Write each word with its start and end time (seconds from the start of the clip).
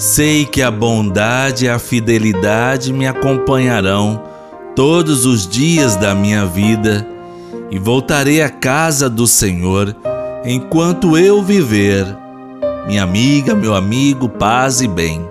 Sei 0.00 0.46
que 0.46 0.62
a 0.62 0.70
bondade 0.70 1.66
e 1.66 1.68
a 1.68 1.78
fidelidade 1.78 2.90
me 2.90 3.06
acompanharão 3.06 4.22
todos 4.74 5.26
os 5.26 5.46
dias 5.46 5.94
da 5.94 6.14
minha 6.14 6.46
vida 6.46 7.06
e 7.70 7.78
voltarei 7.78 8.40
à 8.40 8.48
casa 8.48 9.10
do 9.10 9.26
Senhor 9.26 9.94
enquanto 10.42 11.18
eu 11.18 11.42
viver. 11.42 12.06
Minha 12.86 13.02
amiga, 13.02 13.54
meu 13.54 13.74
amigo, 13.74 14.26
paz 14.26 14.80
e 14.80 14.88
bem. 14.88 15.22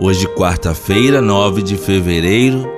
Hoje, 0.00 0.26
quarta-feira, 0.26 1.22
9 1.22 1.62
de 1.62 1.76
fevereiro, 1.76 2.68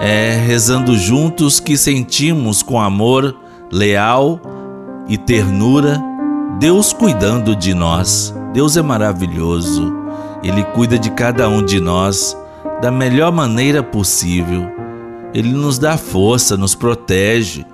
é 0.00 0.42
rezando 0.46 0.96
juntos 0.96 1.60
que 1.60 1.76
sentimos 1.76 2.62
com 2.62 2.80
amor 2.80 3.36
leal 3.70 4.40
e 5.06 5.18
ternura 5.18 6.00
Deus 6.60 6.92
cuidando 6.92 7.56
de 7.56 7.72
nós. 7.72 8.34
Deus 8.52 8.76
é 8.76 8.82
maravilhoso. 8.82 9.90
Ele 10.42 10.62
cuida 10.62 10.98
de 10.98 11.10
cada 11.10 11.48
um 11.48 11.64
de 11.64 11.80
nós 11.80 12.36
da 12.82 12.90
melhor 12.90 13.32
maneira 13.32 13.82
possível. 13.82 14.70
Ele 15.32 15.50
nos 15.52 15.78
dá 15.78 15.96
força, 15.96 16.58
nos 16.58 16.74
protege 16.74 17.64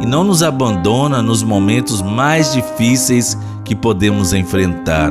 e 0.00 0.06
não 0.06 0.24
nos 0.24 0.42
abandona 0.42 1.20
nos 1.20 1.42
momentos 1.42 2.00
mais 2.00 2.54
difíceis 2.54 3.36
que 3.62 3.74
podemos 3.74 4.32
enfrentar. 4.32 5.10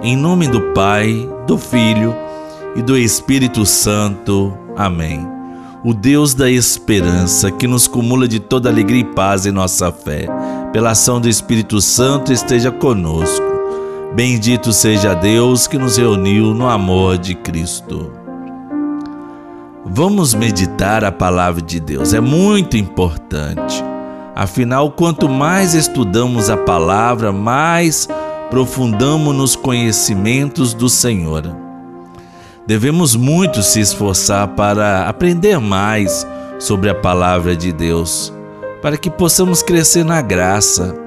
Em 0.00 0.16
nome 0.16 0.46
do 0.46 0.60
Pai, 0.72 1.28
do 1.48 1.58
Filho 1.58 2.14
e 2.76 2.82
do 2.82 2.96
Espírito 2.96 3.66
Santo. 3.66 4.56
Amém. 4.76 5.33
O 5.84 5.92
Deus 5.92 6.34
da 6.34 6.50
esperança 6.50 7.50
que 7.50 7.66
nos 7.66 7.86
cumula 7.86 8.26
de 8.26 8.40
toda 8.40 8.70
alegria 8.70 9.02
e 9.02 9.04
paz 9.04 9.44
em 9.44 9.52
nossa 9.52 9.92
fé, 9.92 10.26
pela 10.72 10.92
ação 10.92 11.20
do 11.20 11.28
Espírito 11.28 11.80
Santo, 11.80 12.32
esteja 12.32 12.70
conosco 12.70 13.54
Bendito 14.14 14.72
seja 14.72 15.12
Deus 15.12 15.66
que 15.66 15.76
nos 15.76 15.96
reuniu 15.96 16.54
no 16.54 16.68
amor 16.68 17.18
de 17.18 17.34
Cristo. 17.34 18.12
Vamos 19.84 20.34
meditar 20.34 21.04
a 21.04 21.10
palavra 21.10 21.60
de 21.60 21.80
Deus, 21.80 22.14
é 22.14 22.20
muito 22.20 22.76
importante. 22.76 23.82
Afinal, 24.36 24.92
quanto 24.92 25.28
mais 25.28 25.74
estudamos 25.74 26.48
a 26.48 26.56
palavra, 26.56 27.32
mais 27.32 28.08
profundamos 28.50 29.34
nos 29.34 29.56
conhecimentos 29.56 30.74
do 30.74 30.88
Senhor. 30.88 31.63
Devemos 32.66 33.14
muito 33.14 33.62
se 33.62 33.80
esforçar 33.80 34.48
para 34.48 35.08
aprender 35.08 35.58
mais 35.58 36.26
sobre 36.58 36.88
a 36.88 36.94
palavra 36.94 37.54
de 37.56 37.72
Deus, 37.72 38.32
para 38.80 38.96
que 38.96 39.10
possamos 39.10 39.62
crescer 39.62 40.04
na 40.04 40.22
graça 40.22 41.04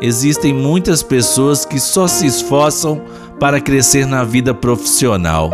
Existem 0.00 0.52
muitas 0.52 1.02
pessoas 1.02 1.64
que 1.64 1.78
só 1.78 2.06
se 2.06 2.26
esforçam 2.26 3.00
para 3.38 3.60
crescer 3.60 4.06
na 4.06 4.24
vida 4.24 4.52
profissional, 4.52 5.50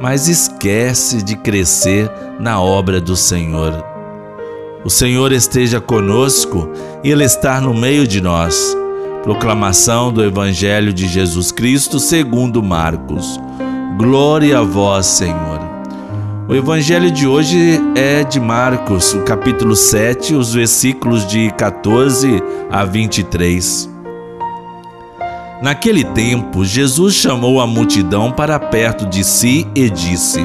mas 0.00 0.28
esquece 0.28 1.22
de 1.22 1.36
crescer 1.36 2.10
na 2.38 2.60
obra 2.60 3.00
do 3.00 3.16
Senhor. 3.16 3.84
O 4.84 4.90
Senhor 4.90 5.32
esteja 5.32 5.80
conosco 5.80 6.70
e 7.02 7.10
Ele 7.10 7.24
está 7.24 7.60
no 7.60 7.74
meio 7.74 8.06
de 8.06 8.20
nós. 8.20 8.76
Proclamação 9.22 10.12
do 10.12 10.22
Evangelho 10.22 10.92
de 10.92 11.06
Jesus 11.08 11.50
Cristo 11.50 11.98
segundo 11.98 12.62
Marcos. 12.62 13.40
Glória 13.96 14.58
a 14.58 14.62
vós, 14.62 15.06
Senhor. 15.06 15.60
O 16.48 16.54
evangelho 16.54 17.12
de 17.12 17.28
hoje 17.28 17.80
é 17.94 18.24
de 18.24 18.40
Marcos, 18.40 19.14
o 19.14 19.22
capítulo 19.22 19.76
7, 19.76 20.34
os 20.34 20.52
versículos 20.52 21.24
de 21.24 21.48
14 21.52 22.42
a 22.72 22.84
23. 22.84 23.88
Naquele 25.62 26.02
tempo, 26.02 26.64
Jesus 26.64 27.14
chamou 27.14 27.60
a 27.60 27.68
multidão 27.68 28.32
para 28.32 28.58
perto 28.58 29.06
de 29.06 29.22
si 29.22 29.64
e 29.76 29.88
disse: 29.88 30.40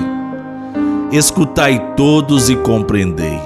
Escutai 1.12 1.96
todos 1.98 2.52
e 2.52 2.56
compreendei. 2.56 3.40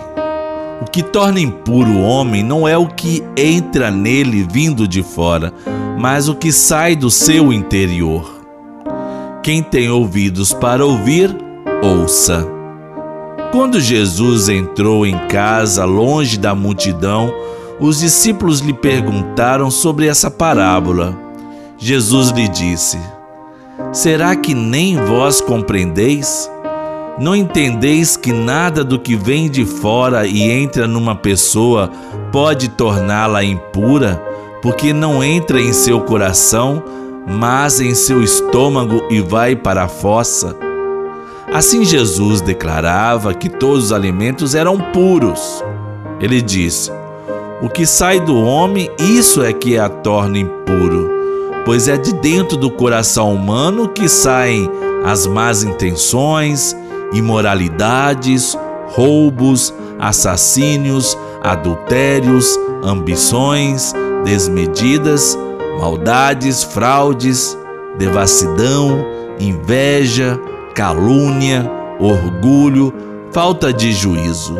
O 0.81 0.85
que 0.85 1.01
torna 1.01 1.39
impuro 1.39 1.91
o 1.91 2.01
homem 2.01 2.44
não 2.44 2.67
é 2.67 2.78
o 2.78 2.88
que 2.88 3.23
entra 3.38 3.89
nele 3.89 4.45
vindo 4.51 4.85
de 4.85 5.01
fora, 5.01 5.53
mas 5.97 6.28
o 6.28 6.35
que 6.35 6.51
sai 6.51 6.94
do 6.94 7.09
seu 7.09 7.53
interior. 7.53 8.32
Quem 9.43 9.61
tem 9.61 9.89
ouvidos 9.89 10.53
para 10.53 10.85
ouvir, 10.85 11.29
ouça. 11.83 12.47
Quando 13.51 13.81
Jesus 13.81 14.47
entrou 14.47 15.05
em 15.05 15.17
casa, 15.27 15.83
longe 15.83 16.37
da 16.37 16.55
multidão, 16.55 17.29
os 17.77 17.99
discípulos 17.99 18.61
lhe 18.61 18.71
perguntaram 18.71 19.69
sobre 19.69 20.07
essa 20.07 20.31
parábola. 20.31 21.13
Jesus 21.77 22.29
lhe 22.29 22.47
disse: 22.47 22.97
Será 23.91 24.33
que 24.33 24.53
nem 24.53 24.95
vós 24.95 25.41
compreendeis? 25.41 26.49
Não 27.19 27.35
entendeis 27.35 28.15
que 28.15 28.31
nada 28.31 28.81
do 28.81 28.97
que 28.97 29.13
vem 29.13 29.49
de 29.49 29.65
fora 29.65 30.25
e 30.25 30.41
entra 30.41 30.87
numa 30.87 31.15
pessoa 31.15 31.91
pode 32.31 32.69
torná-la 32.69 33.43
impura, 33.43 34.23
porque 34.61 34.93
não 34.93 35.21
entra 35.21 35.59
em 35.59 35.73
seu 35.73 35.99
coração, 35.99 36.81
mas 37.25 37.79
em 37.79 37.94
seu 37.94 38.22
estômago 38.22 39.01
e 39.09 39.22
vai 39.22 39.56
para 39.56 39.84
a 39.84 39.88
fossa? 39.88 40.56
Assim 41.53 41.85
Jesus 41.85 42.41
declarava 42.41 43.34
que 43.34 43.47
todos 43.47 43.85
os 43.85 43.91
alimentos 43.91 44.56
eram 44.56 44.78
puros. 44.91 45.63
Ele 46.19 46.41
disse: 46.41 46.91
O 47.61 47.69
que 47.69 47.85
sai 47.85 48.19
do 48.19 48.35
homem, 48.35 48.89
isso 48.97 49.44
é 49.44 49.53
que 49.53 49.78
a 49.78 49.88
torna 49.88 50.39
impuro, 50.39 51.09
pois 51.66 51.88
é 51.88 51.97
de 51.97 52.13
dentro 52.13 52.57
do 52.57 52.72
coração 52.72 53.34
humano 53.34 53.88
que 53.90 54.09
saem 54.09 54.69
as 55.05 55.28
más 55.28 55.63
intenções, 55.63 56.75
imoralidades, 57.13 58.57
roubos, 58.88 59.73
assassínios, 60.00 61.17
adultérios, 61.44 62.59
ambições 62.84 63.94
desmedidas, 64.23 65.38
maldades, 65.79 66.63
fraudes, 66.63 67.57
devassidão, 67.97 69.06
inveja, 69.39 70.39
calúnia, 70.73 71.69
orgulho, 72.00 72.94
falta 73.31 73.72
de 73.72 73.91
juízo. 73.91 74.57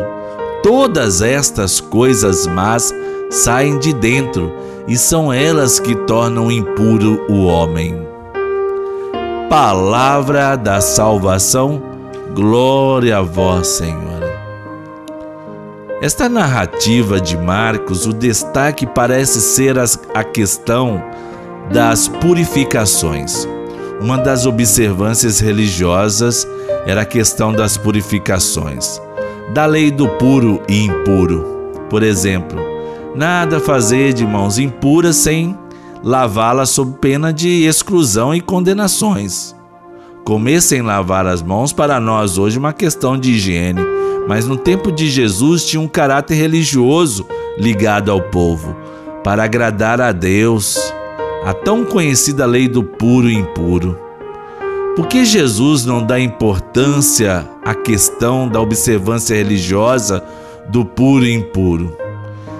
Todas 0.62 1.20
estas 1.20 1.80
coisas 1.80 2.46
más 2.46 2.92
saem 3.30 3.78
de 3.78 3.92
dentro 3.92 4.52
e 4.86 4.96
são 4.96 5.32
elas 5.32 5.78
que 5.78 5.94
tornam 5.94 6.50
impuro 6.50 7.24
o 7.28 7.44
homem. 7.44 8.04
Palavra 9.48 10.56
da 10.56 10.80
salvação, 10.80 11.82
glória 12.34 13.18
a 13.18 13.22
vós, 13.22 13.66
Senhor. 13.66 14.23
Esta 16.04 16.28
narrativa 16.28 17.18
de 17.18 17.34
Marcos, 17.34 18.04
o 18.04 18.12
destaque 18.12 18.86
parece 18.86 19.40
ser 19.40 19.76
a 20.12 20.22
questão 20.22 21.02
das 21.72 22.08
purificações. 22.08 23.48
Uma 24.02 24.18
das 24.18 24.44
observâncias 24.44 25.40
religiosas 25.40 26.46
era 26.84 27.00
a 27.00 27.06
questão 27.06 27.54
das 27.54 27.78
purificações, 27.78 29.00
da 29.54 29.64
lei 29.64 29.90
do 29.90 30.06
puro 30.06 30.60
e 30.68 30.84
impuro. 30.84 31.72
Por 31.88 32.02
exemplo, 32.02 32.60
nada 33.14 33.58
fazer 33.58 34.12
de 34.12 34.26
mãos 34.26 34.58
impuras 34.58 35.16
sem 35.16 35.58
lavá-las 36.02 36.68
sob 36.68 36.98
pena 36.98 37.32
de 37.32 37.64
exclusão 37.64 38.34
e 38.34 38.42
condenações. 38.42 39.56
Comer 40.22 40.60
sem 40.60 40.82
lavar 40.82 41.26
as 41.26 41.40
mãos 41.40 41.72
para 41.72 41.98
nós 41.98 42.36
hoje 42.36 42.58
é 42.58 42.60
uma 42.60 42.74
questão 42.74 43.16
de 43.16 43.30
higiene, 43.30 43.80
mas 44.28 44.46
no 44.46 44.56
tempo 44.56 44.90
de 44.90 45.08
Jesus 45.08 45.64
tinha 45.64 45.80
um 45.80 45.88
caráter 45.88 46.34
religioso 46.34 47.26
ligado 47.58 48.10
ao 48.10 48.20
povo, 48.20 48.76
para 49.22 49.44
agradar 49.44 50.00
a 50.00 50.12
Deus 50.12 50.78
a 51.44 51.52
tão 51.52 51.84
conhecida 51.84 52.46
lei 52.46 52.68
do 52.68 52.82
puro 52.82 53.28
e 53.28 53.34
impuro. 53.34 53.98
Por 54.96 55.06
que 55.08 55.24
Jesus 55.24 55.84
não 55.84 56.04
dá 56.04 56.20
importância 56.20 57.48
à 57.64 57.74
questão 57.74 58.48
da 58.48 58.60
observância 58.60 59.34
religiosa 59.34 60.24
do 60.68 60.84
puro 60.84 61.26
e 61.26 61.32
impuro? 61.32 61.96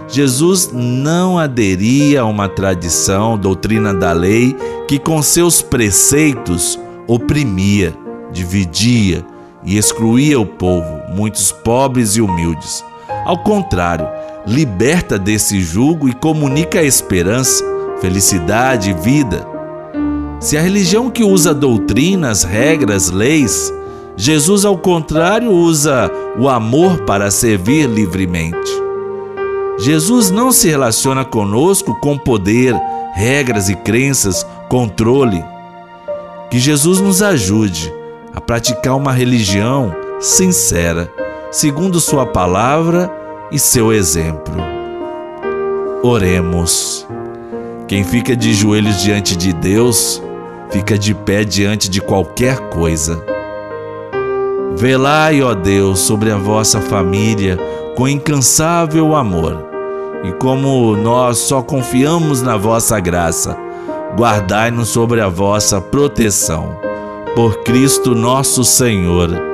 Jesus 0.09 0.71
não 0.73 1.39
aderia 1.39 2.21
a 2.21 2.25
uma 2.25 2.49
tradição, 2.49 3.39
doutrina 3.39 3.94
da 3.94 4.12
lei, 4.12 4.55
que 4.87 4.99
com 4.99 5.23
seus 5.23 5.62
preceitos 5.62 6.79
oprimia, 7.06 7.94
dividia 8.33 9.25
e 9.65 9.79
excluía 9.79 10.39
o 10.39 10.44
povo, 10.44 10.94
muitos 11.15 11.53
pobres 11.53 12.17
e 12.17 12.21
humildes. 12.21 12.85
Ao 13.25 13.39
contrário, 13.39 14.07
liberta 14.47 15.19
desse 15.19 15.61
jugo 15.61 16.09
e 16.09 16.13
comunica 16.13 16.83
esperança, 16.83 17.65
felicidade 18.01 18.91
e 18.91 18.95
vida. 18.95 19.47
Se 20.41 20.59
a 20.59 20.61
religião 20.61 21.11
que 21.11 21.25
usa 21.25 21.55
doutrinas, 21.55 22.43
regras, 22.43 23.11
leis, 23.11 23.73
Jesus, 24.17 24.65
ao 24.65 24.77
contrário, 24.77 25.51
usa 25.51 26.11
o 26.39 26.49
amor 26.49 27.05
para 27.05 27.31
servir 27.31 27.89
livremente. 27.89 28.71
Jesus 29.79 30.31
não 30.31 30.53
se 30.53 30.69
relaciona 30.69 31.25
conosco 31.25 31.99
com 32.01 32.17
poder, 32.17 32.75
regras 33.15 33.69
e 33.69 33.75
crenças, 33.75 34.47
controle. 34.69 35.45
Que 36.51 36.59
Jesus 36.59 37.01
nos 37.01 37.23
ajude 37.23 37.93
a 38.33 38.41
praticar 38.41 38.97
uma 38.97 39.13
religião 39.13 40.04
sincera, 40.25 41.12
segundo 41.50 42.00
Sua 42.00 42.25
palavra 42.25 43.12
e 43.53 43.59
seu 43.59 43.93
exemplo. 43.93 44.55
Oremos. 46.03 47.06
Quem 47.87 48.03
fica 48.05 48.35
de 48.35 48.55
joelhos 48.55 49.03
diante 49.03 49.37
de 49.37 49.53
Deus, 49.53 50.23
fica 50.71 50.97
de 50.97 51.15
pé 51.15 51.44
diante 51.44 51.91
de 51.91 52.00
qualquer 52.00 52.59
coisa. 52.71 53.23
Velai, 54.75 55.43
ó 55.43 55.53
Deus, 55.53 56.00
sobre 56.00 56.31
a 56.31 56.38
vossa 56.38 56.81
família 56.81 57.59
com 57.94 58.09
incansável 58.09 59.15
amor. 59.15 59.62
E 60.25 60.32
como 60.32 60.97
nós 60.97 61.37
só 61.37 61.61
confiamos 61.61 62.41
na 62.41 62.56
vossa 62.56 62.99
graça, 62.99 63.59
guardai-nos 64.17 64.88
sobre 64.88 65.20
a 65.20 65.29
vossa 65.29 65.82
proteção. 65.82 66.79
Por 67.35 67.62
Cristo 67.62 68.15
nosso 68.15 68.65
Senhor. 68.65 69.54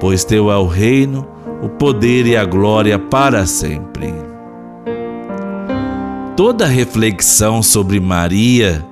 pois 0.00 0.24
teu 0.24 0.50
é 0.50 0.56
o 0.56 0.66
reino, 0.66 1.26
o 1.62 1.68
poder 1.68 2.26
e 2.26 2.36
a 2.36 2.44
glória 2.44 2.98
para 2.98 3.46
sempre. 3.46 4.14
Toda 6.36 6.66
reflexão 6.66 7.62
sobre 7.62 7.98
Maria 7.98 8.84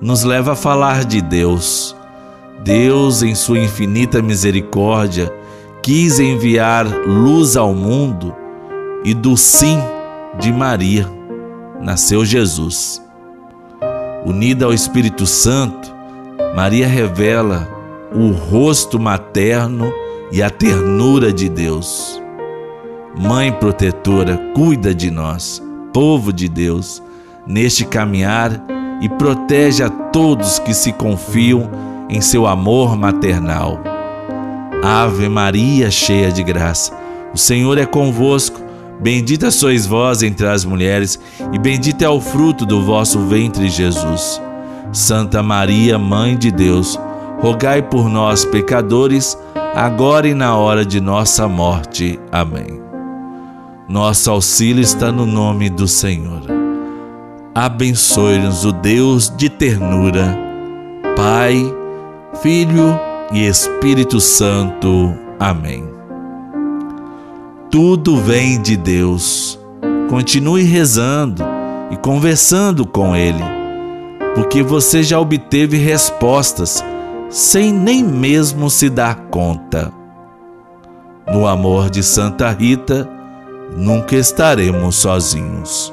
nos 0.00 0.24
leva 0.24 0.52
a 0.52 0.56
falar 0.56 1.04
de 1.04 1.20
Deus. 1.20 1.94
Deus, 2.64 3.22
em 3.22 3.34
sua 3.34 3.58
infinita 3.58 4.22
misericórdia, 4.22 5.32
quis 5.82 6.18
enviar 6.18 6.86
luz 7.06 7.56
ao 7.56 7.74
mundo 7.74 8.34
e 9.04 9.12
do 9.12 9.36
sim 9.36 9.78
de 10.38 10.52
Maria 10.52 11.16
nasceu 11.80 12.24
Jesus. 12.24 13.02
Unida 14.24 14.64
ao 14.64 14.72
Espírito 14.72 15.26
Santo, 15.26 15.94
Maria 16.54 16.88
revela 16.88 17.68
o 18.12 18.30
rosto 18.32 18.98
materno 18.98 19.92
e 20.32 20.42
a 20.42 20.50
ternura 20.50 21.32
de 21.32 21.48
Deus. 21.48 22.20
Mãe 23.16 23.52
protetora, 23.52 24.38
cuida 24.54 24.94
de 24.94 25.10
nós, 25.10 25.62
povo 25.92 26.32
de 26.32 26.48
Deus, 26.48 27.02
neste 27.46 27.84
caminhar 27.84 28.50
e 29.00 29.08
protege 29.08 29.82
a 29.82 29.88
todos 29.88 30.58
que 30.58 30.74
se 30.74 30.92
confiam 30.92 31.70
em 32.08 32.20
seu 32.20 32.46
amor 32.46 32.96
maternal. 32.96 33.80
Ave 34.82 35.28
Maria, 35.28 35.90
cheia 35.90 36.30
de 36.30 36.42
graça, 36.42 36.92
o 37.32 37.38
Senhor 37.38 37.78
é 37.78 37.86
convosco. 37.86 38.60
Bendita 39.00 39.50
sois 39.50 39.84
vós 39.84 40.22
entre 40.22 40.46
as 40.46 40.64
mulheres, 40.64 41.20
e 41.52 41.58
bendito 41.58 42.02
é 42.02 42.08
o 42.08 42.20
fruto 42.20 42.64
do 42.64 42.82
vosso 42.82 43.20
ventre, 43.26 43.68
Jesus. 43.68 44.40
Santa 44.90 45.42
Maria, 45.42 45.98
Mãe 45.98 46.34
de 46.34 46.50
Deus, 46.50 46.98
rogai 47.40 47.82
por 47.82 48.08
nós, 48.08 48.46
pecadores, 48.46 49.36
agora 49.76 50.26
e 50.26 50.32
na 50.32 50.56
hora 50.56 50.86
de 50.86 51.02
nossa 51.02 51.46
morte. 51.46 52.18
Amém. 52.32 52.80
Nosso 53.86 54.30
auxílio 54.30 54.80
está 54.80 55.12
no 55.12 55.26
nome 55.26 55.68
do 55.68 55.86
Senhor. 55.86 56.40
Abençoe-nos 57.54 58.64
o 58.64 58.72
Deus 58.72 59.30
de 59.36 59.50
ternura, 59.50 60.36
Pai, 61.14 61.62
Filho 62.42 62.98
e 63.30 63.46
Espírito 63.46 64.18
Santo. 64.18 65.14
Amém. 65.38 65.84
Tudo 67.70 68.16
vem 68.16 68.60
de 68.60 68.78
Deus. 68.78 69.60
Continue 70.08 70.62
rezando 70.62 71.44
e 71.90 71.96
conversando 71.98 72.86
com 72.86 73.14
Ele, 73.14 73.44
porque 74.34 74.62
você 74.62 75.02
já 75.02 75.20
obteve 75.20 75.76
respostas 75.76 76.82
sem 77.28 77.72
nem 77.72 78.02
mesmo 78.02 78.70
se 78.70 78.88
dar 78.88 79.16
conta. 79.30 79.92
No 81.26 81.46
amor 81.46 81.90
de 81.90 82.02
Santa 82.02 82.50
Rita, 82.50 83.08
nunca 83.76 84.16
estaremos 84.16 84.96
sozinhos. 84.96 85.92